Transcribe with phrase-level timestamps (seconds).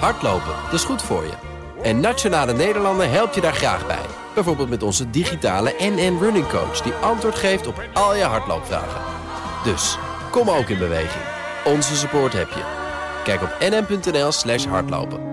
[0.00, 1.32] Hardlopen, dat is goed voor je.
[1.82, 4.06] En Nationale Nederlanden helpt je daar graag bij.
[4.34, 6.80] Bijvoorbeeld met onze digitale NN Running Coach...
[6.80, 9.00] die antwoord geeft op al je hardloopvragen.
[9.64, 9.98] Dus,
[10.30, 11.24] kom ook in beweging.
[11.64, 12.62] Onze support heb je.
[13.24, 15.32] Kijk op nn.nl slash hardlopen.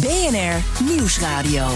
[0.00, 1.66] BNR Nieuwsradio.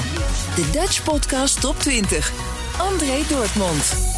[0.54, 2.32] De Dutch Podcast Top 20.
[2.78, 4.17] André Dortmund.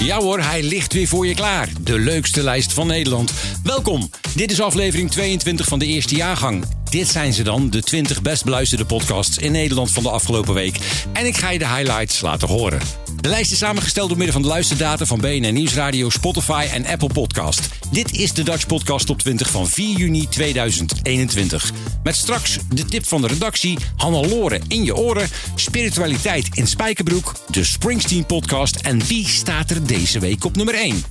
[0.00, 1.68] Ja hoor, hij ligt weer voor je klaar.
[1.80, 3.32] De leukste lijst van Nederland.
[3.62, 4.10] Welkom.
[4.34, 6.64] Dit is aflevering 22 van de eerste jaargang.
[6.90, 10.78] Dit zijn ze dan, de 20 best beluisterde podcasts in Nederland van de afgelopen week.
[11.12, 12.80] En ik ga je de highlights laten horen.
[13.20, 17.08] De lijst is samengesteld door middel van de luisterdata van BNN Nieuwsradio, Spotify en Apple
[17.12, 17.68] Podcast.
[17.90, 21.72] Dit is de Dutch Podcast Top 20 van 4 juni 2021.
[22.02, 27.64] Met straks de tip van de redactie, Hannelore in je oren, spiritualiteit in Spijkerbroek, de
[27.64, 31.02] Springsteen podcast en wie staat er deze week op nummer 1?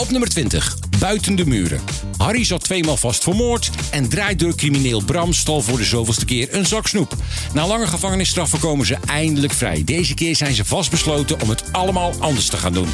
[0.00, 1.80] Op nummer 20, Buiten de Muren.
[2.16, 6.54] Harry zat tweemaal vast voor moord en draait crimineel Bram stal voor de zoveelste keer
[6.54, 7.14] een zak snoep.
[7.54, 9.84] Na lange gevangenisstraffen komen ze eindelijk vrij.
[9.84, 12.88] Deze keer zijn ze vastbesloten om het allemaal anders te gaan doen.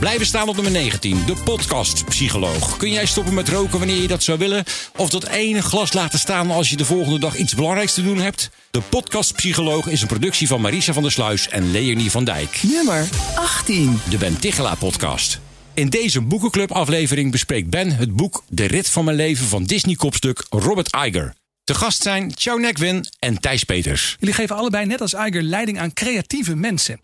[0.00, 2.76] Blijven staan op nummer 19, de podcast Psycholoog.
[2.76, 4.64] Kun jij stoppen met roken wanneer je dat zou willen?
[4.96, 8.18] Of dat ene glas laten staan als je de volgende dag iets belangrijks te doen
[8.18, 8.50] hebt?
[8.70, 12.60] De podcast Psycholoog is een productie van Marisa van der Sluis en Leonie van Dijk.
[12.62, 14.00] Nummer 18.
[14.10, 15.40] De Ben Tichela podcast.
[15.78, 20.96] In deze boekenclub-aflevering bespreekt Ben het boek De Rit van mijn leven van Disney-kopstuk Robert
[21.06, 21.34] Iger.
[21.64, 24.16] Te gast zijn Chow Nekwin en Thijs Peters.
[24.18, 27.00] Jullie geven allebei net als Iger leiding aan creatieve mensen.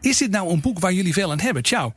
[0.00, 1.64] Is dit nou een boek waar jullie veel aan hebben?
[1.64, 1.94] Ciao.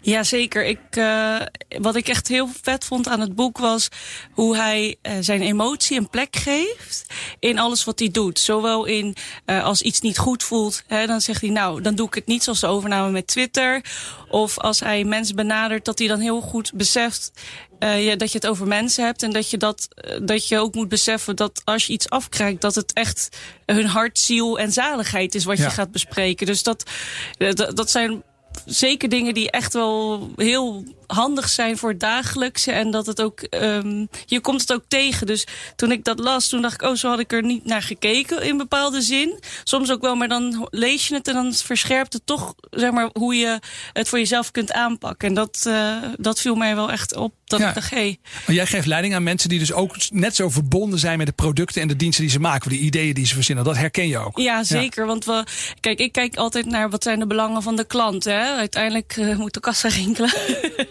[0.00, 0.64] Jazeker.
[0.64, 1.40] Ik, uh,
[1.78, 3.88] wat ik echt heel vet vond aan het boek was
[4.32, 7.06] hoe hij uh, zijn emotie een plek geeft
[7.38, 8.38] in alles wat hij doet.
[8.38, 9.16] Zowel in
[9.46, 12.26] uh, als iets niet goed voelt, hè, dan zegt hij nou, dan doe ik het
[12.26, 13.84] niet zoals de overname met Twitter.
[14.28, 17.32] Of als hij mensen benadert, dat hij dan heel goed beseft
[17.78, 19.22] ja, dat je het over mensen hebt.
[19.22, 19.88] En dat je, dat,
[20.22, 23.36] dat je ook moet beseffen dat als je iets afkrijgt, dat het echt
[23.66, 25.64] hun hart, ziel en zaligheid is wat ja.
[25.64, 26.46] je gaat bespreken.
[26.46, 26.90] Dus dat,
[27.38, 28.22] dat, dat zijn
[28.66, 32.72] zeker dingen die echt wel heel handig zijn voor het dagelijkse.
[32.72, 35.26] En dat het ook, um, je komt het ook tegen.
[35.26, 35.46] Dus
[35.76, 38.42] toen ik dat las, toen dacht ik, oh, zo had ik er niet naar gekeken
[38.42, 39.40] in bepaalde zin.
[39.64, 43.10] Soms ook wel, maar dan lees je het en dan verscherpt het toch, zeg maar,
[43.12, 43.58] hoe je
[43.92, 45.28] het voor jezelf kunt aanpakken.
[45.28, 47.34] En dat, uh, dat viel mij wel echt op.
[47.44, 47.68] Dat ja.
[47.68, 48.18] ik dacht, hey.
[48.46, 51.32] Maar jij geeft leiding aan mensen die dus ook net zo verbonden zijn met de
[51.32, 53.64] producten en de diensten die ze maken, de ideeën die ze verzinnen.
[53.64, 54.38] Dat herken je ook.
[54.38, 55.02] Ja, zeker.
[55.02, 55.08] Ja.
[55.08, 55.44] Want we,
[55.80, 58.24] kijk, ik kijk altijd naar wat zijn de belangen van de klant.
[58.24, 58.54] Hè?
[58.56, 60.32] Uiteindelijk uh, moet de kassa rinkelen.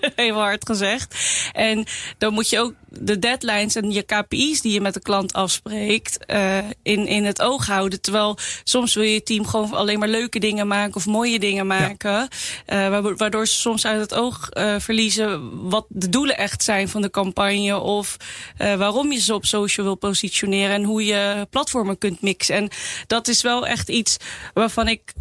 [0.16, 1.16] Even hard gezegd.
[1.52, 1.86] En
[2.18, 6.18] dan moet je ook de deadlines en je KPI's die je met de klant afspreekt
[6.28, 8.02] uh, in, in het oog houden.
[8.02, 12.30] Terwijl soms wil je team gewoon alleen maar leuke dingen maken of mooie dingen maken.
[12.66, 12.90] Ja.
[12.90, 17.02] Uh, waardoor ze soms uit het oog uh, verliezen wat de doelen echt zijn van
[17.02, 17.80] de campagne.
[17.80, 18.18] Of
[18.58, 22.56] waarom je ze op social wil positioneren en hoe je platformen kunt mixen.
[22.56, 22.70] En
[23.08, 24.18] dat is wel echt iets
[24.54, 25.14] waarvan ik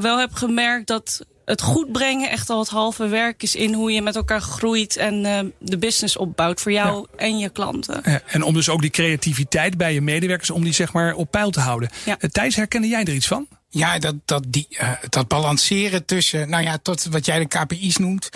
[0.00, 3.92] wel heb gemerkt dat het goed brengen echt al het halve werk is in hoe
[3.92, 7.18] je met elkaar groeit en uh, de business opbouwt voor jou ja.
[7.18, 8.00] en je klanten.
[8.04, 11.30] Ja, en om dus ook die creativiteit bij je medewerkers, om die zeg maar op
[11.30, 11.90] peil te houden.
[12.04, 12.16] Ja.
[12.20, 13.46] Uh, Thijs, herkende jij er iets van?
[13.68, 17.96] Ja, dat, dat, die, uh, dat balanceren tussen, nou ja, tot wat jij de KPI's
[17.96, 18.28] noemt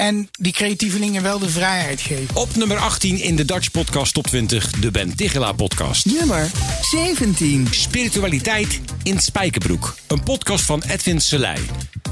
[0.00, 2.36] en die creatievelingen wel de vrijheid geven.
[2.36, 6.18] Op nummer 18 in de Dutch Podcast Top 20, de Ben Tigela podcast.
[6.18, 6.50] Nummer
[6.80, 7.66] 17.
[7.66, 9.94] Spiritualiteit in Spijkerbroek.
[10.08, 11.58] Een podcast van Edwin Selei.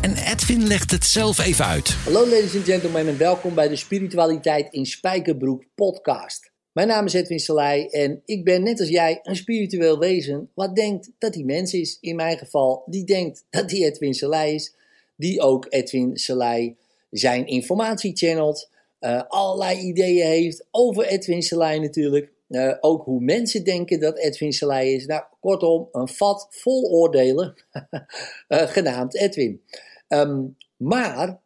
[0.00, 1.88] En Edwin legt het zelf even uit.
[2.04, 6.50] Hallo ladies and gentlemen en welkom bij de Spiritualiteit in Spijkerbroek podcast.
[6.72, 10.76] Mijn naam is Edwin Selei en ik ben net als jij een spiritueel wezen wat
[10.76, 11.99] denkt dat hij mens is.
[12.00, 14.75] In mijn geval, die denkt dat hij Edwin Selei is.
[15.16, 16.76] Die ook Edwin Selei
[17.10, 18.70] zijn informatie channelt.
[19.00, 22.32] Uh, allerlei ideeën heeft over Edwin Selei natuurlijk.
[22.48, 25.06] Uh, ook hoe mensen denken dat Edwin Selei is.
[25.06, 27.55] Nou, kortom, een vat vol oordelen,
[28.49, 29.62] uh, genaamd Edwin.
[30.08, 31.40] Um, maar,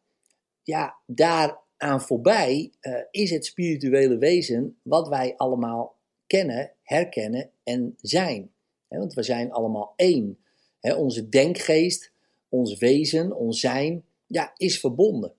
[0.63, 2.73] ja, daaraan voorbij
[3.11, 8.51] is het spirituele wezen wat wij allemaal kennen, herkennen en zijn.
[8.89, 10.39] Want we zijn allemaal één.
[10.81, 12.13] Onze denkgeest,
[12.49, 15.35] ons wezen, ons zijn, ja, is verbonden.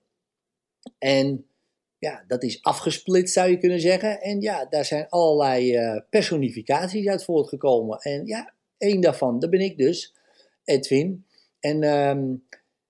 [0.98, 1.46] En
[1.98, 4.20] ja, dat is afgesplitst zou je kunnen zeggen.
[4.20, 7.98] En ja, daar zijn allerlei uh, personificaties uit voortgekomen.
[7.98, 10.14] En ja, één daarvan, dat ben ik dus,
[10.64, 11.26] Edwin.
[11.60, 12.46] En, um,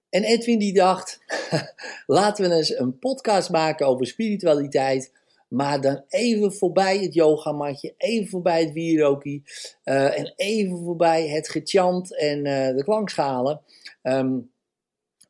[0.09, 1.19] en Edwin die dacht,
[2.07, 5.13] laten we eens een podcast maken over spiritualiteit.
[5.49, 9.43] Maar dan even voorbij het yogamatje, even voorbij het wierokie
[9.85, 13.61] uh, en even voorbij het gechant en uh, de klankschalen.
[14.03, 14.53] Um,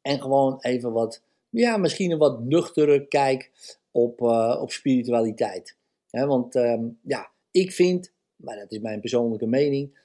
[0.03, 1.23] en gewoon even wat,
[1.61, 3.51] ja, misschien een wat nuchtere kijk
[3.91, 5.77] op, uh, op spiritualiteit.
[6.11, 9.99] He, want um, ja, ik vind, maar dat is mijn persoonlijke mening,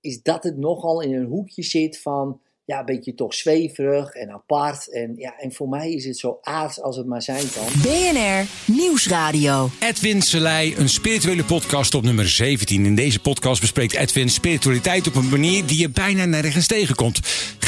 [0.00, 4.30] is dat het nogal in een hoekje zit van ja, een beetje toch zweverig en
[4.30, 4.90] apart.
[4.90, 7.66] En, ja, en voor mij is het zo aards als het maar zijn kan.
[7.82, 9.70] BNR Nieuwsradio.
[9.80, 12.84] Edwin Selei, een spirituele podcast op nummer 17.
[12.84, 17.20] In deze podcast bespreekt Edwin spiritualiteit op een manier die je bijna nergens tegenkomt.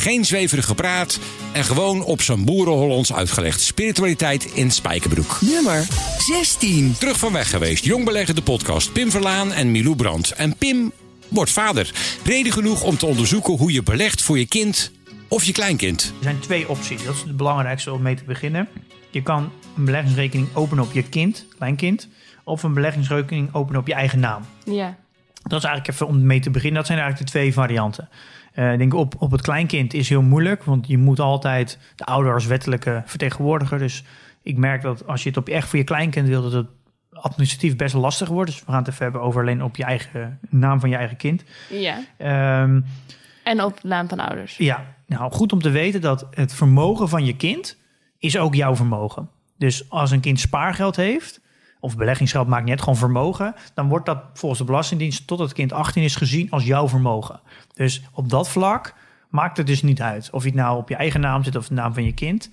[0.06, 1.20] Geen zweverig gepraat
[1.52, 3.60] en gewoon op zijn boerenhollands uitgelegd.
[3.60, 5.38] Spiritualiteit in Spijkerbroek.
[5.40, 5.86] Nummer
[6.18, 6.94] 16.
[6.98, 7.84] Terug van weg geweest.
[7.84, 8.92] Jong beleggen de podcast.
[8.92, 10.32] Pim Verlaan en Milou Brandt.
[10.32, 10.92] En Pim
[11.28, 11.94] wordt vader.
[12.24, 14.92] Reden genoeg om te onderzoeken hoe je belegt voor je kind
[15.28, 16.12] of je kleinkind.
[16.18, 17.04] Er zijn twee opties.
[17.04, 18.68] Dat is het belangrijkste om mee te beginnen.
[19.10, 22.08] Je kan een beleggingsrekening openen op je kind, kleinkind,
[22.44, 24.42] of een beleggingsrekening openen op je eigen naam.
[24.64, 24.96] Ja.
[25.42, 26.78] Dat is eigenlijk even om mee te beginnen.
[26.78, 28.08] Dat zijn eigenlijk de twee varianten.
[28.56, 32.04] Uh, ik denk op, op het kleinkind is heel moeilijk, want je moet altijd de
[32.04, 33.78] ouder als wettelijke vertegenwoordiger.
[33.78, 34.04] Dus
[34.42, 36.66] ik merk dat als je het op echt voor je kleinkind wil, dat het
[37.10, 38.50] administratief best lastig wordt.
[38.50, 41.16] Dus we gaan het even hebben over alleen op je eigen naam van je eigen
[41.16, 41.44] kind.
[41.70, 41.96] Ja.
[42.62, 42.84] Um,
[43.44, 44.56] en op naam van ouders.
[44.56, 47.76] Ja, nou goed om te weten dat het vermogen van je kind
[48.18, 49.28] is ook jouw vermogen.
[49.58, 51.40] Dus als een kind spaargeld heeft,
[51.80, 55.72] of beleggingsgeld maakt niet gewoon vermogen, dan wordt dat volgens de Belastingdienst tot het kind
[55.72, 57.40] 18 is gezien als jouw vermogen.
[57.74, 58.94] Dus op dat vlak
[59.28, 61.68] maakt het dus niet uit of je het nou op je eigen naam zit of
[61.68, 62.50] de naam van je kind.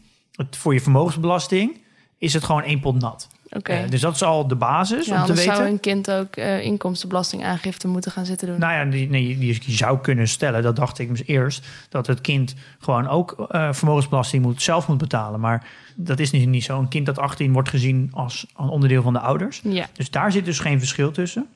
[0.49, 1.81] Voor je vermogensbelasting
[2.17, 3.27] is het gewoon één pot nat.
[3.49, 3.83] Okay.
[3.83, 5.55] Uh, dus dat is al de basis ja, om te weten.
[5.55, 8.59] zou een kind ook uh, inkomstenbelastingaangifte moeten gaan zitten doen.
[8.59, 12.07] Nou ja, die, nee, die, die zou kunnen stellen, dat dacht ik dus eerst, dat
[12.07, 15.39] het kind gewoon ook uh, vermogensbelasting moet, zelf moet betalen.
[15.39, 16.79] Maar dat is niet, niet zo.
[16.79, 19.61] Een kind dat 18 wordt gezien als een onderdeel van de ouders.
[19.63, 19.85] Ja.
[19.93, 21.47] Dus daar zit dus geen verschil tussen.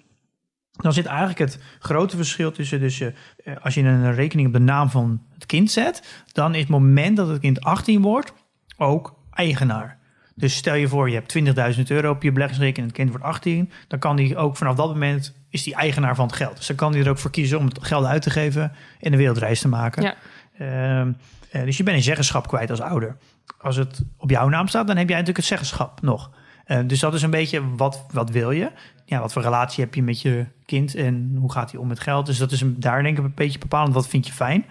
[0.72, 3.13] Dan zit eigenlijk het grote verschil tussen, dus je,
[3.62, 7.18] als je een rekening op de naam van het kind zet, dan is het moment
[7.18, 8.34] dat het kind 18 wordt
[8.78, 9.96] ook eigenaar.
[10.38, 13.25] Dus stel je voor, je hebt 20.000 euro op je beleggingsrekening en het kind wordt
[13.25, 13.72] 18.
[13.88, 16.57] Dan kan die ook vanaf dat moment, is die eigenaar van het geld.
[16.57, 19.12] Dus dan kan hij er ook voor kiezen om het geld uit te geven en
[19.12, 20.04] een wereldreis te maken.
[20.04, 20.16] Ja.
[20.60, 21.07] Uh,
[21.56, 23.18] uh, dus je bent een zeggenschap kwijt als ouder.
[23.57, 26.31] Als het op jouw naam staat, dan heb jij natuurlijk het zeggenschap nog.
[26.68, 28.72] Uh, dus dat is een beetje, wat, wat wil je?
[29.06, 32.00] Ja, wat voor relatie heb je met je kind en hoe gaat hij om met
[32.00, 32.25] geld?
[32.25, 33.94] Dus dat is een, daar denk ik een beetje bepalend.
[33.94, 34.66] Wat vind je fijn?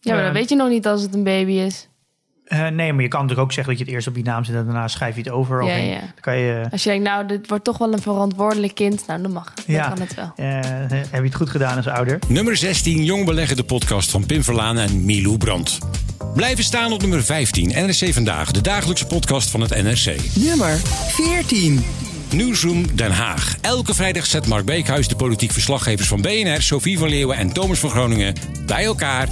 [0.00, 1.88] Ja, maar dan weet je nog niet als het een baby is.
[2.48, 4.44] Uh, nee, maar je kan natuurlijk ook zeggen dat je het eerst op je naam
[4.44, 5.64] zet en daarna schrijf je het over.
[5.64, 6.00] Ja, of ja.
[6.00, 9.06] Dan kan je, Als je denkt, nou, dit wordt toch wel een verantwoordelijk kind.
[9.06, 9.54] Nou, dan mag.
[9.54, 9.88] Dan ja.
[9.88, 10.32] kan het wel.
[10.36, 10.60] Uh,
[10.90, 12.18] heb je het goed gedaan als ouder?
[12.28, 15.78] Nummer 16, Jong Beleggen, de podcast van Pim Verlaan en Milou Brandt.
[16.34, 20.16] Blijven staan op nummer 15, NRC Vandaag, de dagelijkse podcast van het NRC.
[20.34, 20.76] Nummer
[21.08, 21.84] 14.
[22.32, 23.56] Newsroom Den Haag.
[23.60, 27.78] Elke vrijdag zet Mark Beekhuis de politiek verslaggevers van BNR, Sophie van Leeuwen en Thomas
[27.78, 28.34] van Groningen
[28.66, 29.28] bij elkaar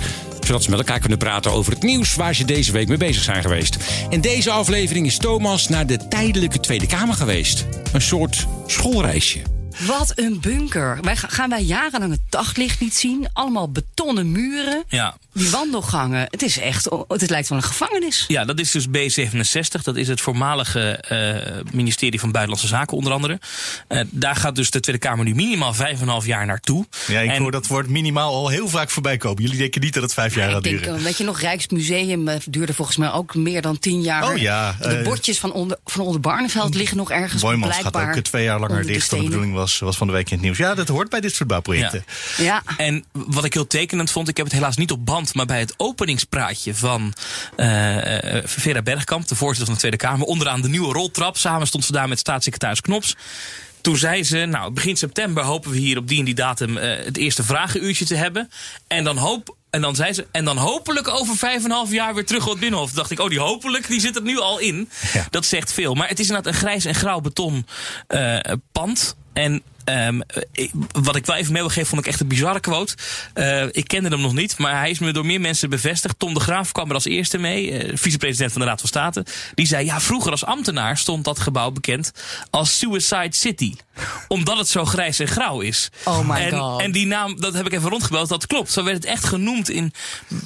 [0.46, 3.22] zodat ze met elkaar kunnen praten over het nieuws waar ze deze week mee bezig
[3.22, 3.76] zijn geweest.
[4.08, 7.66] In deze aflevering is Thomas naar de tijdelijke Tweede Kamer geweest.
[7.92, 9.42] Een soort schoolreisje.
[9.86, 10.98] Wat een bunker.
[11.00, 13.28] Wij gaan wij jarenlang het daglicht niet zien.
[13.32, 14.84] Allemaal betonnen muren.
[14.88, 15.16] Ja.
[15.34, 16.26] Die wandelgangen.
[16.30, 18.24] Het is echt, het lijkt wel een gevangenis.
[18.28, 19.82] Ja, dat is dus B67.
[19.82, 23.40] Dat is het voormalige uh, ministerie van Buitenlandse Zaken onder andere.
[23.88, 26.86] Uh, daar gaat dus de Tweede Kamer nu minimaal vijf en een half jaar naartoe.
[27.06, 29.42] Ja, ik en, hoor dat woord minimaal al heel vaak voorbij komen.
[29.42, 31.02] Jullie denken niet dat het vijf jaar ja, gaat ik denk, duren.
[31.02, 34.30] Weet je nog, Rijksmuseum duurde volgens mij ook meer dan tien jaar.
[34.30, 34.76] Oh ja.
[34.80, 38.06] De uh, bordjes van onder, van onder Barneveld liggen nog ergens Boymans blijkbaar.
[38.06, 40.32] gaat ook twee jaar langer dicht dan de bedoeling was, was van de week in
[40.32, 40.58] het nieuws.
[40.58, 42.04] Ja, dat hoort bij dit soort bouwprojecten.
[42.36, 42.44] Ja.
[42.44, 42.62] ja.
[42.76, 45.60] En wat ik heel tekenend vond, ik heb het helaas niet op band, maar bij
[45.60, 47.14] het openingspraatje van
[47.56, 47.96] uh,
[48.44, 51.36] Vera Bergkamp, de voorzitter van de Tweede Kamer, onderaan de nieuwe roltrap.
[51.36, 53.16] Samen stond ze daar met staatssecretaris Knops.
[53.80, 56.82] Toen zei ze, nou, begin september hopen we hier op die en die datum uh,
[57.04, 58.50] het eerste vragenuurtje te hebben.
[58.86, 61.92] En dan hoop en dan zei ze, en dan hopelijk over vijf en een half
[61.92, 62.88] jaar weer terug op het Binnenhof.
[62.88, 64.88] Toen dacht ik, oh, die hopelijk, die zit er nu al in.
[65.12, 65.26] Ja.
[65.30, 65.94] Dat zegt veel.
[65.94, 67.66] Maar het is inderdaad een grijs en grauw beton
[68.08, 68.38] uh,
[68.72, 69.16] pand.
[69.32, 70.22] En Um,
[70.52, 72.94] ik, wat ik wel even mee wil geven, vond ik echt een bizarre quote.
[73.34, 76.18] Uh, ik kende hem nog niet, maar hij is me door meer mensen bevestigd.
[76.18, 79.24] Tom de Graaf kwam er als eerste mee, uh, vicepresident van de Raad van State.
[79.54, 82.10] Die zei, ja, vroeger als ambtenaar stond dat gebouw bekend
[82.50, 83.74] als Suicide City.
[84.28, 85.88] Omdat het zo grijs en grauw is.
[86.04, 86.80] Oh my en, god.
[86.80, 88.72] En die naam, dat heb ik even rondgebeld, dat klopt.
[88.72, 89.92] Zo werd het echt genoemd in,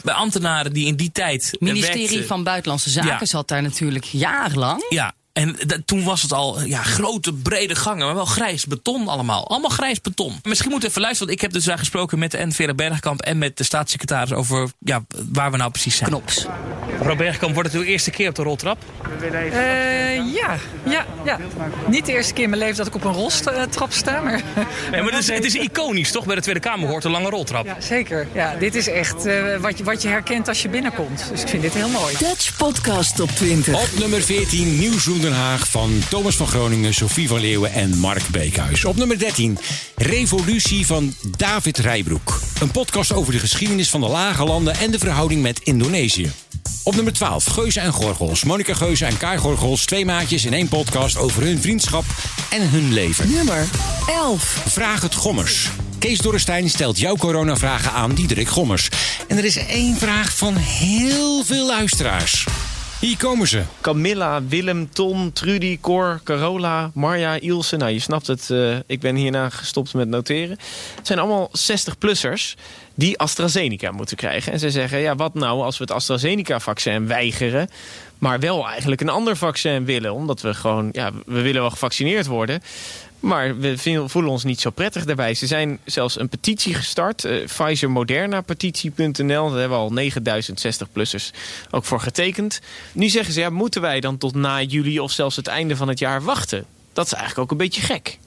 [0.03, 2.27] bij ambtenaren die in die tijd Het ministerie werkten.
[2.27, 3.25] van Buitenlandse Zaken Ja.
[3.27, 4.87] zat daar natuurlijk jarenlang.
[4.89, 9.09] Ja, En dat- toen was het al ja, grote, brede gangen, maar wel grijs beton
[9.09, 9.49] allemaal.
[9.49, 10.39] Allemaal grijs beton.
[10.43, 12.51] Misschien moeten we even luisteren, want ik heb dus daar gesproken met de N.
[12.53, 16.11] Vera Bergkamp en met de staatssecretaris over ja, waar we nou precies zijn.
[16.11, 16.47] Knops.
[16.99, 18.79] Mevrouw Bergkamp, wordt het uw eerste keer op de roltrap?
[19.21, 21.39] Eh, ja, ja, ja.
[21.89, 24.43] Niet de eerste keer in mijn leven dat ik op een roltrap sta, maar...
[24.91, 26.25] Nee, maar het is, het is iconisch, toch?
[26.27, 27.65] Bij de Tweede Kamer hoort een lange roltrap.
[27.67, 28.29] Ja, zeker.
[28.35, 31.25] Ja, dit is echt eh, wat, je, wat je herkent als je binnenkomt.
[31.31, 32.15] Dus ik vind dit heel mooi.
[32.19, 33.75] Dutch Podcast Top 20.
[33.75, 38.29] Op nummer 14 Nieuwsroom Den Haag van Thomas van Groningen, Sophie van Leeuwen en Mark
[38.29, 38.85] Beekhuis.
[38.85, 39.59] Op nummer 13
[39.97, 42.41] Revolutie van David Rijbroek.
[42.61, 46.33] Een podcast over de geschiedenis van de lage landen en de verhouding met Indonesië.
[46.83, 48.45] Op nummer 12 Geuze en Gorgels.
[48.45, 52.05] Monika Geuze en Kai Gorgels, twee maatjes in één podcast over hun vriendschap
[52.51, 53.31] en hun leven.
[53.31, 53.69] Nummer
[54.07, 54.63] 11.
[54.69, 55.69] Vraag het Gommers.
[55.99, 58.89] Kees Dorrestein stelt jouw coronavragen aan Diederik Gommers.
[59.27, 62.47] En er is één vraag van heel veel luisteraars.
[63.01, 63.63] Hier komen ze.
[63.81, 67.77] Camilla, Willem, Ton, Trudy, Cor, Carola, Marja, Ilse.
[67.77, 68.51] Nou, je snapt het.
[68.51, 70.59] eh, ik ben hierna gestopt met noteren.
[70.97, 72.55] Het zijn allemaal 60-plussers
[72.95, 74.53] die AstraZeneca moeten krijgen.
[74.53, 77.69] En ze zeggen, ja, wat nou als we het AstraZeneca-vaccin weigeren...
[78.19, 80.15] maar wel eigenlijk een ander vaccin willen?
[80.15, 82.63] Omdat we gewoon, ja, we willen wel gevaccineerd worden...
[83.21, 85.35] Maar we voelen ons niet zo prettig daarbij.
[85.35, 87.25] Ze zijn zelfs een petitie gestart.
[87.25, 89.51] eh Pfizer-Moderna-petitie.nl.
[89.51, 91.31] Daar hebben al 9060-plussers
[91.71, 92.61] ook voor getekend.
[92.93, 95.89] Nu zeggen ze, ja, moeten wij dan tot na juli of zelfs het einde van
[95.89, 96.65] het jaar wachten?
[96.93, 98.19] Dat is eigenlijk ook een beetje gek.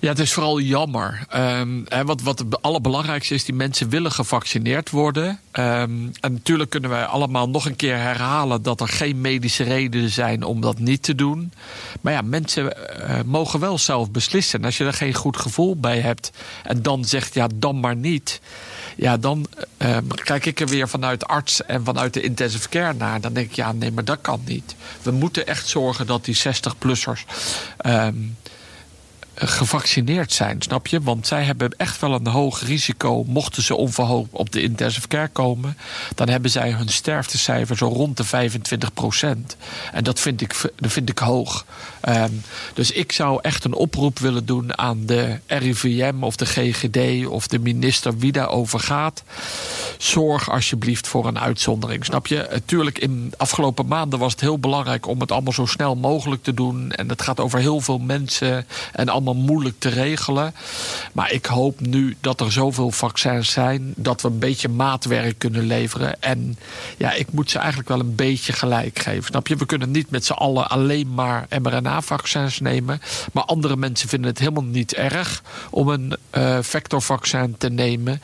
[0.00, 1.24] Ja, het is vooral jammer.
[1.28, 5.40] Ehm, hè, wat, wat het allerbelangrijkste is, die mensen willen gevaccineerd worden.
[5.50, 5.90] Ehm,
[6.20, 10.42] en natuurlijk kunnen wij allemaal nog een keer herhalen dat er geen medische redenen zijn
[10.42, 11.52] om dat niet te doen.
[12.00, 14.58] Maar ja, mensen eh, mogen wel zelf beslissen.
[14.58, 16.30] En als je er geen goed gevoel bij hebt
[16.62, 18.40] en dan zegt ja, dan maar niet.
[18.96, 23.20] Ja, dan ehm, kijk ik er weer vanuit arts en vanuit de intensive care naar.
[23.20, 24.74] Dan denk ik, ja, nee, maar dat kan niet.
[25.02, 27.24] We moeten echt zorgen dat die 60-plussers
[29.40, 31.00] gevaccineerd zijn, snap je?
[31.00, 33.24] Want zij hebben echt wel een hoog risico.
[33.24, 35.76] Mochten ze onverhoopt op de intensive care komen,
[36.14, 39.56] dan hebben zij hun sterftecijfer zo rond de 25 procent.
[39.92, 41.66] En dat vind ik, dat vind ik hoog.
[42.08, 42.32] Ehm,
[42.74, 47.46] dus ik zou echt een oproep willen doen aan de RIVM of de GGD of
[47.46, 49.22] de minister wie daarover gaat.
[49.98, 52.04] Zorg alsjeblieft voor een uitzondering.
[52.04, 52.48] Snap je?
[52.50, 56.42] Natuurlijk, in de afgelopen maanden was het heel belangrijk om het allemaal zo snel mogelijk
[56.42, 56.92] te doen.
[56.92, 60.54] En het gaat over heel veel mensen en allemaal moeilijk te regelen.
[61.12, 65.66] Maar ik hoop nu dat er zoveel vaccins zijn dat we een beetje maatwerk kunnen
[65.66, 66.22] leveren.
[66.22, 66.58] En
[66.96, 69.24] ja, ik moet ze eigenlijk wel een beetje gelijk geven.
[69.24, 69.56] Snap je?
[69.56, 71.46] We kunnen niet met z'n allen alleen maar
[71.98, 73.00] mRNA-vaccins nemen.
[73.32, 78.22] Maar andere mensen vinden het helemaal niet erg om een eh, vectorvaccin te nemen.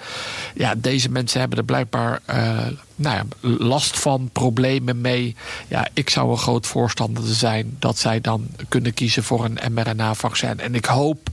[0.55, 2.67] Ja, deze mensen hebben er blijkbaar eh,
[2.97, 5.37] nou ja, last van, problemen mee.
[5.69, 10.61] Ja, ik zou een groot voorstander zijn dat zij dan kunnen kiezen voor een mRNA-vaccin.
[10.61, 11.29] En ik hoop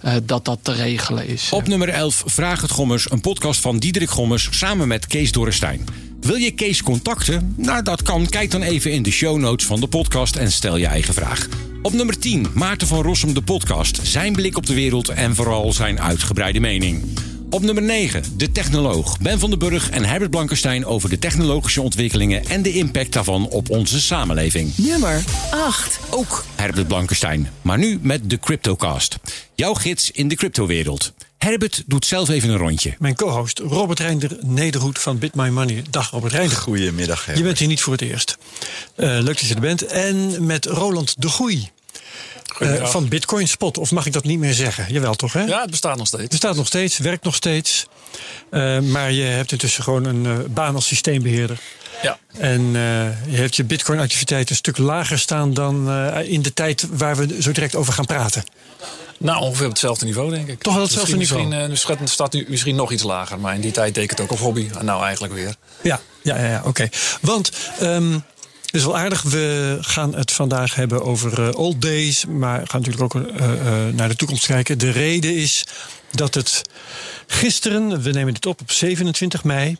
[0.00, 1.52] eh, dat dat te regelen is.
[1.52, 6.11] Op nummer 11 Vraag het Gommers, een podcast van Diederik Gommers samen met Kees Dorrestein.
[6.22, 7.54] Wil je Kees contacten?
[7.56, 8.28] Nou, dat kan.
[8.28, 11.48] Kijk dan even in de show notes van de podcast en stel je eigen vraag.
[11.82, 14.00] Op nummer 10 Maarten van Rossum, de podcast.
[14.02, 17.02] Zijn blik op de wereld en vooral zijn uitgebreide mening.
[17.50, 19.18] Op nummer 9 De Technoloog.
[19.18, 23.48] Ben van den Burg en Herbert Blankenstein over de technologische ontwikkelingen en de impact daarvan
[23.48, 24.76] op onze samenleving.
[24.76, 26.00] Nummer 8.
[26.10, 29.18] Ook Herbert Blankenstein, maar nu met de Cryptocast.
[29.54, 31.12] Jouw gids in de cryptowereld.
[31.42, 32.94] Herbert doet zelf even een rondje.
[32.98, 35.82] Mijn co-host Robert Reinder Nederhoed van Bit My Money.
[35.90, 36.56] Dag Robert Reinder.
[36.56, 37.36] Goedemiddag.
[37.36, 38.38] Je bent hier niet voor het eerst.
[38.94, 39.86] Eh, leuk dat je er bent.
[39.86, 41.70] En met Roland de Goei.
[42.46, 42.90] Goedemiddag.
[42.90, 43.78] van Bitcoin Spot.
[43.78, 44.86] Of mag ik dat niet meer zeggen?
[44.88, 45.42] Jawel toch, hè?
[45.42, 46.22] Ja, het bestaat nog steeds.
[46.22, 47.86] Het bestaat nog steeds, werkt nog steeds.
[48.50, 51.60] Eh, maar je hebt intussen gewoon een eh, baan als systeembeheerder.
[52.02, 52.18] Ja.
[52.38, 56.86] En eh, je hebt je Bitcoin-activiteit een stuk lager staan dan eh, in de tijd
[56.90, 58.44] waar we zo direct over gaan praten.
[59.18, 60.62] Nou, ongeveer op hetzelfde niveau, denk ik.
[60.62, 61.68] Toch wel hetzelfde misschien, niveau?
[61.68, 64.10] Misschien, eh, het staat nu misschien nog iets lager, maar in die tijd deed ik
[64.10, 64.68] het ook als hobby.
[64.78, 65.54] En nou eigenlijk weer.
[65.82, 66.88] Ja, ja, ja, ja oké.
[67.20, 69.22] Want ehm, het is wel aardig.
[69.22, 72.26] We gaan het vandaag hebben over eh, old days.
[72.26, 73.46] Maar we gaan natuurlijk ook eh,
[73.92, 74.78] naar de toekomst kijken.
[74.78, 75.66] De reden is
[76.10, 76.62] dat het
[77.26, 79.76] gisteren, we nemen dit op op 27 mei.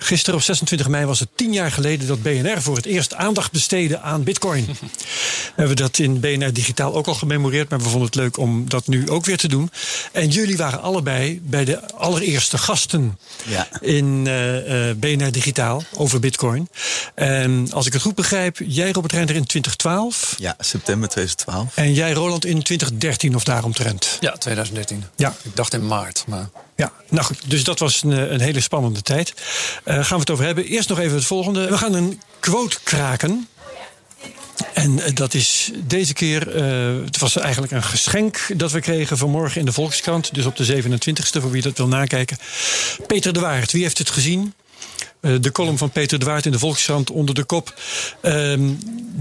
[0.00, 3.52] Gisteren op 26 mei was het tien jaar geleden dat BNR voor het eerst aandacht
[3.52, 4.66] besteedde aan Bitcoin.
[4.66, 8.68] we hebben dat in BNR Digitaal ook al gememoreerd, maar we vonden het leuk om
[8.68, 9.70] dat nu ook weer te doen.
[10.12, 13.68] En jullie waren allebei bij de allereerste gasten Ja.
[13.80, 16.68] in eh, eh, BNR Digitaal over Bitcoin.
[17.14, 21.76] En als ik het goed begrijp, jij Robert Reinder in 2012 Ja, september 2012.
[21.76, 24.16] en jij Roland in 2013 of daaromtrent.
[24.20, 25.04] Ja, 2013.
[25.16, 25.34] Ja.
[25.42, 26.48] Ik dacht in maart, maar...
[26.78, 29.34] Ja, nou goed, dus dat was een, eh, een hele spannende tijd.
[29.84, 30.64] Eh gaan we het over hebben.
[30.64, 31.68] Eerst nog even het volgende.
[31.68, 33.48] We gaan een quote kraken.
[34.74, 36.56] En eh, dat is deze keer,
[37.04, 40.34] het was eigenlijk een geschenk dat we kregen vanmorgen in de Volkskrant.
[40.34, 42.38] Dus op de 27e, voor wie dat wil nakijken.
[43.06, 44.54] Peter de Waard, wie heeft het gezien?
[45.20, 47.74] Eh, de column van Peter de Waard in de Volkskrant onder de kop.
[48.20, 48.60] ehm,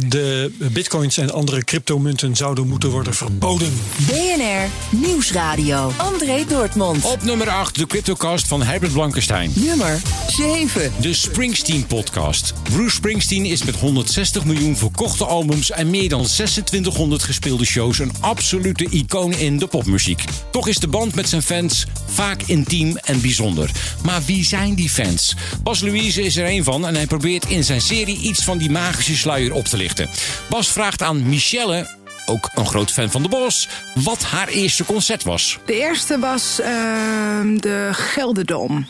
[0.09, 3.73] de bitcoins en andere cryptomunten zouden moeten worden verboden.
[3.97, 5.91] BNR Nieuwsradio.
[5.97, 7.03] André Dortmund.
[7.03, 9.51] Op nummer 8 de CryptoCast van Herbert Blankenstein.
[9.55, 10.91] Nummer 7.
[11.01, 12.53] De Springsteen Podcast.
[12.63, 18.11] Bruce Springsteen is met 160 miljoen verkochte albums en meer dan 2600 gespeelde shows een
[18.19, 20.23] absolute icoon in de popmuziek.
[20.51, 23.71] Toch is de band met zijn fans vaak intiem en bijzonder.
[24.03, 25.35] Maar wie zijn die fans?
[25.63, 28.69] Bas Louise is er een van en hij probeert in zijn serie iets van die
[28.69, 30.09] magische sluier op te lichten.
[30.49, 33.69] Bas vraagt aan Michelle, ook een groot fan van de Bos,
[34.03, 35.59] wat haar eerste concert was.
[35.65, 38.87] De eerste was ehm, de Gelderdom.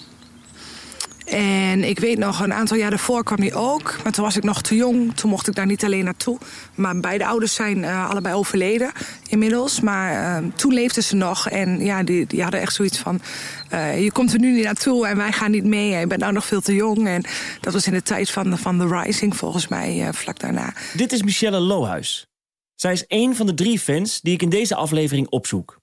[1.27, 3.95] En ik weet nog, een aantal jaar daarvoor kwam die ook.
[4.03, 5.15] Maar toen was ik nog te jong.
[5.15, 6.37] Toen mocht ik daar niet alleen naartoe.
[6.75, 8.91] Maar beide ouders zijn eh, allebei overleden
[9.29, 9.79] inmiddels.
[9.79, 11.49] Maar ehm, toen leefden ze nog.
[11.49, 13.21] En ja, die, die hadden echt zoiets van...
[13.69, 15.93] eh, je komt er nu niet naartoe en wij gaan niet mee.
[15.93, 17.07] En je bent nou nog veel te jong.
[17.07, 17.23] En
[17.61, 20.73] dat was in de tijd van, van The Rising volgens mij, eh, vlak daarna.
[20.93, 22.27] Dit is Michelle Lohuis.
[22.75, 25.79] Zij is één van de drie fans die ik in deze aflevering opzoek.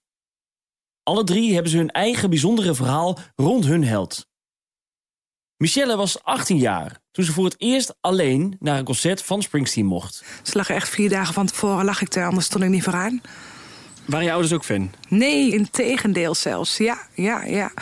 [1.02, 4.26] Alle drie hebben ze hun eigen bijzondere verhaal rond hun held.
[5.56, 9.86] Michelle was 18 jaar toen ze voor het eerst alleen naar een concert van Springsteen
[9.86, 10.24] mocht.
[10.42, 13.20] Ze lag echt vier dagen van tevoren, lag ik er, anders stond ik niet vooraan.
[14.04, 14.90] Waren je ouders ook fan?
[15.08, 16.76] Nee, in tegendeel zelfs.
[16.76, 17.72] Ja, ja, ja.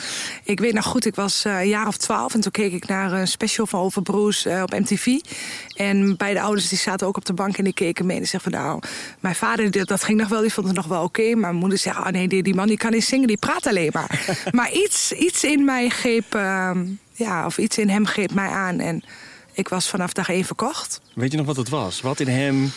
[0.45, 2.35] Ik weet nog goed, ik was eh, een jaar of twaalf...
[2.35, 5.07] en toen keek ik naar een special van Over Bruce eh, op MTV.
[5.77, 8.17] En beide ouders die zaten ook op de bank en die keken mee.
[8.17, 8.81] En die zeggen van, nou,
[9.21, 11.31] mijn vader, dat ging nog wel, die vond het nog wel oké.
[11.31, 13.67] maar mijn moeder zei, oh nee, die, die man die kan niet zingen, die praat
[13.67, 14.37] alleen maar.
[14.51, 16.85] maar iets, iets in mij greep, ehm,
[17.23, 18.79] ja, of iets in hem greep mij aan.
[18.79, 19.03] En
[19.53, 21.01] ik was vanaf dag één verkocht.
[21.15, 22.01] Weet je nog wat het was?
[22.01, 22.73] Wat in hem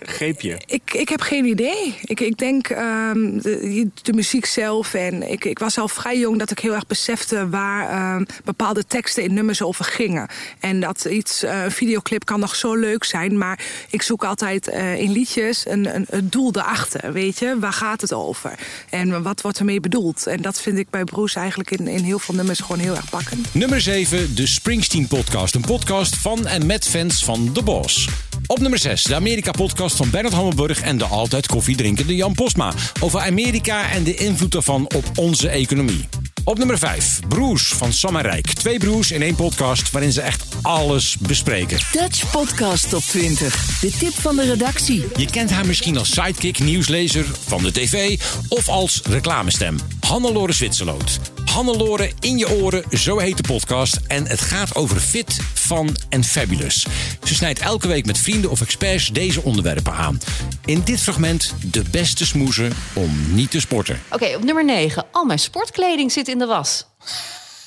[0.00, 0.56] greep je?
[0.66, 1.98] Ik, ik heb geen idee.
[2.02, 4.94] Ik, ik denk ehm, de, de muziek zelf.
[4.94, 8.86] En ik, ik was al vrij jong dat ik heel erg besefte waar ehm, bepaalde
[8.86, 10.28] teksten in nummers over gingen.
[10.60, 13.38] En dat iets, eh, een videoclip kan nog zo leuk zijn.
[13.38, 17.12] Maar ik zoek altijd eh, in liedjes een, een, een doel erachter.
[17.12, 18.58] Weet je, waar gaat het over?
[18.90, 20.26] En wat wordt ermee bedoeld?
[20.26, 23.10] En dat vind ik bij Bruce eigenlijk in, in heel veel nummers gewoon heel erg
[23.10, 23.54] pakkend.
[23.54, 25.54] Nummer 7, de Springsteen Podcast.
[25.54, 28.08] Een podcast van en met fans van The Boss.
[28.46, 32.72] Op nummer 6, de Amerika-podcast van Bernard Hammelburg en de altijd koffiedrinkende Jan Postma.
[33.00, 36.08] Over Amerika en de invloed daarvan op onze economie.
[36.44, 38.46] Op nummer 5, Broers van Sam en Rijk.
[38.46, 41.78] Twee broers in één podcast waarin ze echt alles bespreken.
[41.92, 43.78] Dutch Podcast Top 20.
[43.80, 45.04] De tip van de redactie.
[45.16, 49.76] Je kent haar misschien als sidekick, nieuwslezer van de tv of als reclamestem.
[50.06, 51.18] Hannelore Zwitserloot.
[51.44, 53.98] Hannelore in je oren, zo heet de podcast.
[54.06, 56.86] En het gaat over fit, fun en fabulous.
[57.24, 60.18] Ze snijdt elke week met vrienden of experts deze onderwerpen aan.
[60.64, 64.00] In dit fragment de beste smoezen om niet te sporten.
[64.10, 65.04] Oké, op nummer 9.
[65.12, 66.86] Al mijn sportkleding zit in de was.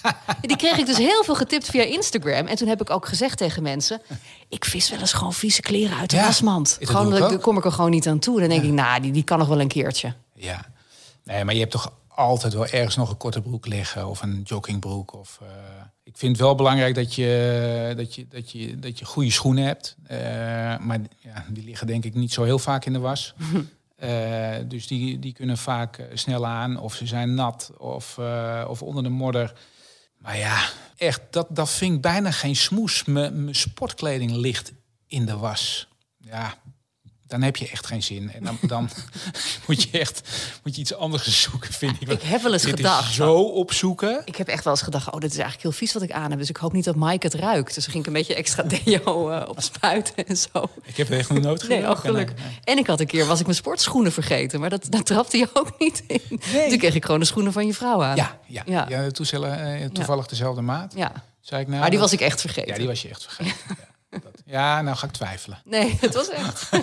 [0.42, 2.48] Die kreeg ik dus heel veel getipt via Instagram.
[2.48, 4.02] En toen heb ik ook gezegd tegen mensen...
[4.50, 6.78] ik vis wel eens gewoon vieze kleren uit de Ja, wasmand.
[6.80, 8.40] dat Gewoon, daar kom ik er gewoon niet aan toe.
[8.40, 10.14] Dan denk ik, nou, die, die kan nog wel een keertje.
[10.36, 10.66] Ja.
[11.24, 14.42] Nee, maar je hebt toch altijd wel ergens nog een korte broek liggen of een
[14.44, 15.14] joggingbroek.
[15.14, 15.48] Of, eh,
[16.04, 19.64] ik vind het wel belangrijk dat je, dat je, dat je, dat je goede schoenen
[19.64, 19.96] hebt.
[20.04, 20.18] Eh,
[20.78, 23.34] maar ja, die liggen denk ik niet zo heel vaak in de was.
[24.00, 28.18] Eh, dus die, die kunnen vaak snel aan of ze zijn nat of,
[28.68, 29.54] of onder de modder.
[30.18, 33.04] Maar ja, echt, dat, dat vind ik bijna geen smoes.
[33.04, 34.74] Mijn sportkleding ligt
[35.08, 35.88] in de was.
[36.18, 36.58] Ja,
[37.30, 38.32] dan heb je echt geen zin.
[38.34, 38.90] En dan, dan
[39.68, 40.22] moet je echt
[40.64, 42.10] moet je iets anders zoeken, vind ik.
[42.10, 43.14] Ik heb wel eens Dit is gedacht.
[43.14, 44.22] zo opzoeken.
[44.26, 46.30] Ik heb echt wel eens gedacht, oh, dit is eigenlijk heel vies wat ik aan
[46.30, 46.40] heb.
[46.40, 47.74] Dus ik hoop niet dat Mike het ruikt.
[47.76, 50.70] Dus dan ging ik een beetje extra deo eh, op spuiten en zo.
[50.84, 51.92] Ik heb echt nog nooit Nee, gedaan.
[51.94, 52.34] oh, geluk.
[52.64, 54.60] En ik had een keer, was ik mijn sportschoenen vergeten.
[54.60, 56.22] Maar dat, daar trapte je ook niet in.
[56.70, 58.16] Toen kreeg ik gewoon de schoenen van je vrouw aan.
[58.16, 59.10] Ja, ja, ja.
[59.12, 60.94] toevallig, eh, toevallig dezelfde maat.
[60.96, 61.12] Ja.
[61.42, 62.72] Zei ik nou, Maar die was ik echt vergeten.
[62.72, 63.54] Ja, die was je echt vergeten.
[64.10, 64.18] ja.
[64.24, 65.62] Dat- ja, nou ga ik twijfelen.
[65.66, 66.70] Nee, het was echt.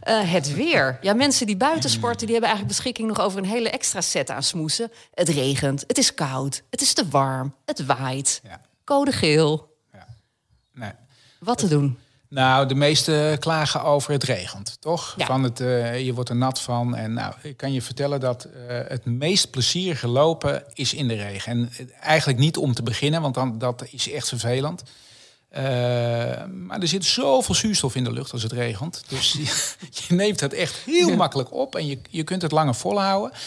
[0.00, 0.98] Eh, het weer.
[1.00, 4.30] Ja, mensen die buiten sporten, die hebben eigenlijk beschikking nog over een hele extra set
[4.30, 4.90] aan smoesen.
[5.14, 8.42] Het regent, het is koud, het is te warm, het waait.
[8.84, 9.76] Code geel.
[10.72, 10.90] Nee.
[11.38, 11.98] Wat te doen?
[12.28, 15.14] Nou, de meesten klagen over het regent, toch?
[15.16, 15.26] Ja.
[15.26, 16.96] Van het, eh, je wordt er nat van.
[16.96, 18.50] En nou, ik kan je vertellen dat eh,
[18.88, 21.52] het meest plezierige lopen is in de regen.
[21.52, 24.82] En eigenlijk niet om te beginnen, want dan, dat is echt vervelend.
[25.50, 25.62] Eh,
[26.44, 29.02] maar er zit zoveel zuurstof in de lucht als het regent.
[29.08, 32.74] Dus je, je neemt het echt heel makkelijk op en je, je kunt het langer
[32.74, 33.38] volhouden.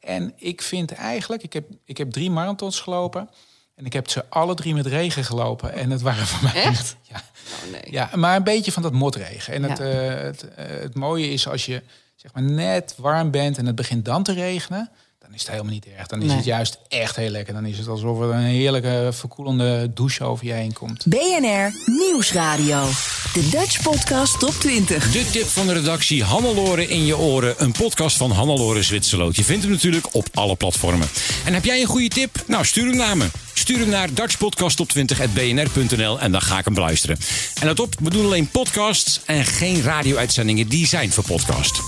[0.00, 3.28] En ik vind eigenlijk, ik heb, ik heb drie marathons gelopen.
[3.74, 5.72] En ik heb ze alle drie met regen gelopen.
[5.72, 6.96] En het waren voor mij Echt?
[7.12, 7.22] Ja.
[7.64, 7.92] Oh, nee.
[7.92, 9.54] Ja, maar een beetje van dat motregen.
[9.54, 11.82] En het, eh, het, eh, het mooie is als je
[12.16, 14.90] zeg maar net warm bent en het begint dan te regenen,
[15.28, 16.06] dan is het helemaal niet erg.
[16.06, 16.36] Dan is Nee.
[16.36, 17.54] het juist echt heel lekker.
[17.54, 21.04] Dan is het alsof er een heerlijke verkoelende douche over je heen komt.
[21.06, 22.88] BNR Nieuwsradio.
[23.32, 25.12] De Dutch Podcast Top 20.
[25.12, 27.54] De tip van de redactie Hannelore in je oren.
[27.62, 29.36] Een podcast van Hannelore Zwitserloot.
[29.36, 31.08] Je vindt hem natuurlijk op alle platformen.
[31.44, 32.42] En heb jij een goede tip?
[32.46, 33.26] Nou, stuur hem naar me.
[33.54, 37.18] Stuur hem naar dutchpodcasttop20.bnr.nl en dan ga ik hem beluisteren.
[37.60, 41.80] En let op, we doen alleen podcasts en geen radio-uitzendingen die zijn voor podcast.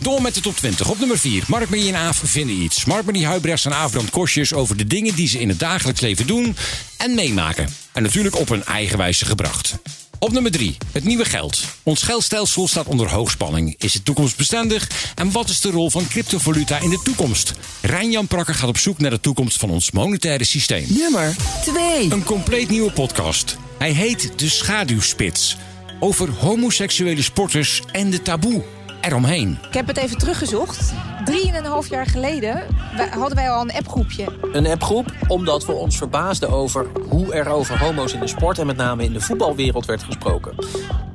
[0.00, 0.90] Door met de top 20.
[0.90, 1.44] Op nummer 4.
[1.46, 2.84] Mark Marie en Aaf vinden iets.
[2.84, 6.00] Mark Marie Huibrechts en Aaf Brand Kostjes over de dingen die ze in het dagelijks
[6.00, 6.56] leven doen
[6.96, 7.68] en meemaken.
[7.92, 9.74] En natuurlijk op hun eigen wijze gebracht.
[10.18, 10.76] Op nummer 3.
[10.92, 11.60] Het nieuwe geld.
[11.82, 13.74] Ons geldstelsel staat onder hoogspanning.
[13.78, 15.12] Is het toekomstbestendig?
[15.14, 17.52] En wat is de rol van cryptovaluta in de toekomst?
[17.82, 20.86] Rijn-Jan Prakker gaat op zoek naar de toekomst van ons monetaire systeem.
[20.88, 22.10] Nummer 2.
[22.10, 23.56] Een compleet nieuwe podcast.
[23.78, 25.56] Hij heet De Schaduwspits.
[26.00, 28.64] Over homoseksuele sporters en de taboe
[29.00, 29.58] eromheen.
[29.68, 30.92] Ik heb het even teruggezocht.
[31.24, 32.62] Drieënhalf jaar geleden
[33.10, 34.24] hadden wij al een appgroepje.
[34.52, 38.66] Een appgroep omdat we ons verbaasden over hoe er over homo's in de sport en
[38.66, 40.54] met name in de voetbalwereld werd gesproken.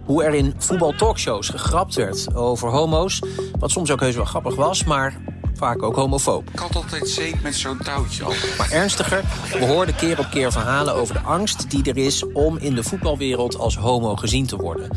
[0.06, 3.22] Hoe er in voetbaltalkshows gegrapt werd over homo's,
[3.60, 5.14] wat soms ook heus wel grappig was, maar
[5.54, 6.50] vaak ook homofoob.
[6.54, 8.34] Ik had altijd zeep met zo'n touwtje al.
[8.58, 9.24] Maar ernstiger,
[9.60, 12.84] we hoorden keer op keer verhalen over de angst die er is om in de
[12.84, 14.90] voetbalwereld als homo gezien te worden.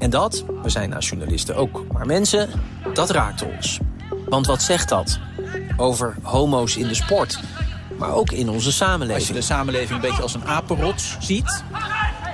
[0.00, 2.48] En dat, we zijn als journalisten ook maar mensen,
[2.94, 3.78] dat raakt ons.
[4.28, 5.18] Want wat zegt dat
[5.76, 7.40] over homo's in de sport,
[7.98, 9.18] maar ook in onze samenleving?
[9.18, 11.64] Als je de samenleving een beetje als een apenrots ziet...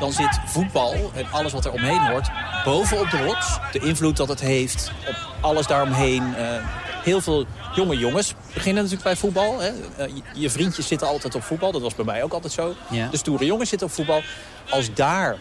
[0.00, 2.28] dan zit voetbal en alles wat er omheen hoort
[2.64, 3.58] bovenop de rots.
[3.72, 6.34] De invloed dat het heeft op alles daaromheen.
[6.34, 6.46] eh,
[7.02, 9.60] heel veel jonge jongens beginnen natuurlijk bij voetbal.
[9.60, 9.68] Hè.
[9.96, 11.72] Eh, je- je vriendjes zitten altijd op voetbal.
[11.72, 12.74] Dat was bij mij ook altijd zo.
[12.90, 13.08] Ja.
[13.08, 14.22] De stoere jongens zitten op voetbal.
[14.70, 15.36] Als daar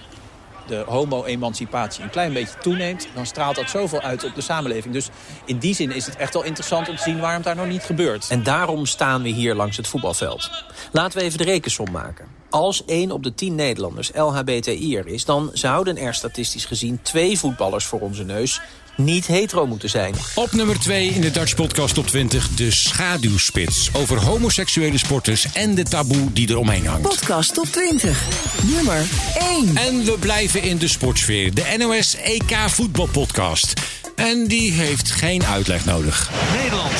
[0.67, 3.07] de homo-emancipatie een klein beetje toeneemt...
[3.13, 4.93] dan straalt dat zoveel uit op de samenleving.
[4.93, 5.09] Dus
[5.45, 7.83] in die zin is het echt wel interessant om te zien waarom daar nog niet
[7.83, 8.27] gebeurt.
[8.29, 10.49] En daarom staan we hier langs het voetbalveld.
[10.91, 12.27] Laten we even de rekensom maken.
[12.49, 15.25] Als 1 op de 10 Nederlanders LHBTI'er is...
[15.25, 18.61] dan zouden er statistisch gezien twee voetballers voor onze neus
[18.95, 20.15] niet hetero moeten zijn.
[20.35, 23.89] Op nummer 2 in de Dutch Podcast Top 20 de schaduwspits.
[23.93, 27.09] Over homoseksuele sporters en de taboe die er omheen hangt.
[27.09, 28.23] Podcast Top 20.
[28.63, 29.05] Nummer
[29.49, 29.77] 1.
[29.77, 31.53] En we blijven in de sportsfeer.
[31.53, 33.73] De NOS EK voetbalpodcast.
[34.15, 36.31] En die heeft geen uitleg nodig.
[36.61, 36.93] Nederland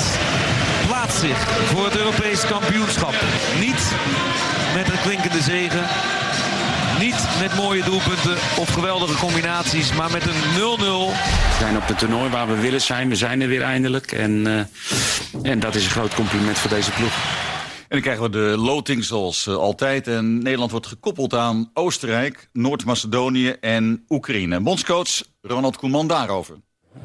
[0.88, 3.14] plaatst zich voor het Europees kampioenschap.
[3.60, 3.92] Niet
[4.76, 5.84] met een klinkende zegen.
[7.40, 10.60] Met mooie doelpunten of geweldige combinaties, maar met een 0-0.
[10.60, 13.10] We zijn op het toernooi waar we willen zijn.
[13.10, 14.12] We zijn er weer eindelijk.
[14.12, 17.14] En, eh, en dat is een groot compliment voor deze ploeg.
[17.80, 20.08] En dan krijgen we de loting zoals eh, altijd.
[20.08, 24.60] En Nederland wordt gekoppeld aan Oostenrijk, Noord-Macedonië en Oekraïne.
[24.60, 26.56] Bondscoach Ronald Koeman daarover.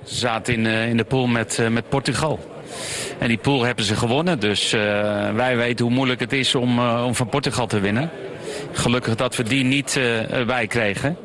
[0.05, 2.39] Ze zaten in, eh, in de pool met, eh, met Portugal.
[3.19, 4.41] En die pool hebben ze gewonnen.
[4.41, 4.81] Dus eh,
[5.35, 8.11] wij weten hoe moeilijk het is om, om van Portugal te winnen.
[8.73, 11.17] Gelukkig dat we die niet eh, erbij kregen.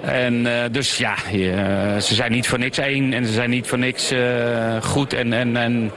[0.00, 3.66] En eh, dus ja, eh, ze zijn niet voor niks één en ze zijn niet
[3.66, 5.12] voor niks eh, goed.
[5.12, 5.92] En, en, en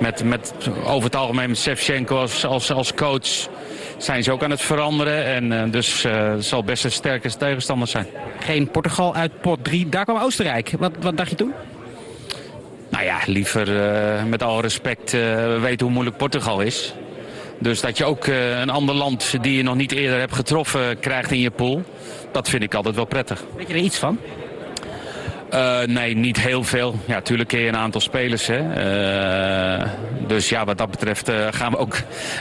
[0.00, 3.48] met, met, over het algemeen met Shevchenko als, als, als coach
[3.98, 5.24] zijn ze ook aan het veranderen.
[5.24, 8.06] En eh, dus eh, het zal best een sterke tegenstander zijn.
[8.38, 9.88] Geen Portugal uit pot 3.
[9.88, 10.72] Daar kwam Oostenrijk.
[10.78, 11.52] Wat, wat dacht je toen?
[12.88, 16.94] Nou ja, liever eh, met alle respect eh weten hoe moeilijk Portugal is.
[17.64, 20.98] Dus dat je ook eh, een ander land die je nog niet eerder hebt getroffen
[20.98, 21.82] krijgt in je pool.
[22.32, 23.44] Dat vind ik altijd wel prettig.
[23.56, 24.18] Weet je er iets van?
[25.50, 26.94] Eh, nee, niet heel veel.
[27.06, 28.46] Ja, natuurlijk ken je een aantal spelers.
[28.46, 28.72] Hè.
[28.72, 29.90] Eh,
[30.26, 31.96] dus ja, wat dat betreft gaan we ook,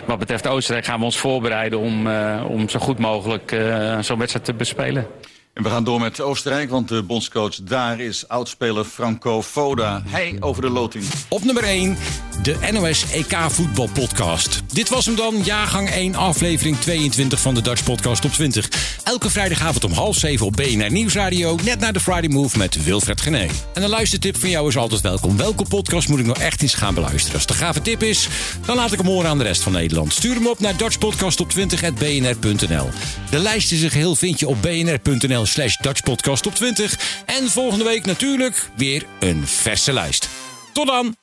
[0.06, 2.08] wat betreft Oostenrijk, gaan we ons voorbereiden om,
[2.48, 3.56] om zo goed mogelijk
[4.00, 5.08] zo'n wedstrijd te bespelen.
[5.54, 10.04] En we gaan door met Oostenrijk, want de bondscoach daar is oudspeler Franco Foda.
[10.06, 11.04] Hij over de loting.
[11.30, 11.98] Op nummer 1,
[12.42, 14.62] de NOS EK voetbalpodcast.
[14.74, 18.70] Dit was hem dan, jaargang 1, aflevering 22 van de Dutch Podcast op 20.
[19.04, 23.22] Elke vrijdagavond om half 7 op BNR Nieuwsradio, net na de Friday Move met Wilfred
[23.22, 23.48] Gené.
[23.74, 25.38] En een luistertip van jou is altijd welkom.
[25.38, 27.36] Welke podcast moet ik nou echt eens gaan beluisteren?
[27.36, 28.28] Als een gave tip is,
[28.66, 30.14] dan laat ik hem horen aan de rest van Nederland.
[30.14, 32.90] Stuur hem op naar dutchpodcastop20.bnr.nl.
[33.30, 37.22] De lijst in zijn geheel vind je op bnr.nl slash dutchpodcast op 20.
[37.26, 40.30] En volgende week natuurlijk weer een verse lijst.
[40.74, 41.16] Tot dan!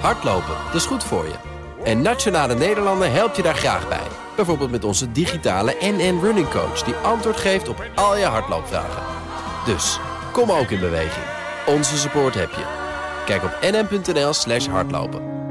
[0.00, 1.34] Hardlopen, dat is goed voor je.
[1.84, 4.06] En Nationale Nederlanden helpt je daar graag bij.
[4.36, 6.82] Bijvoorbeeld met onze digitale NN Running Coach...
[6.82, 9.02] die antwoord geeft op al je hardloopvragen.
[9.66, 9.98] Dus,
[10.32, 11.24] kom ook in beweging.
[11.66, 12.64] Onze support heb je.
[13.26, 15.43] Kijk op nn.nl slash hardlopen.